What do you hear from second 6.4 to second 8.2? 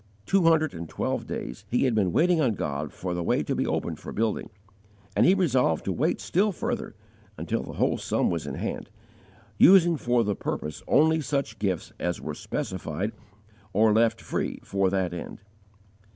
further until the whole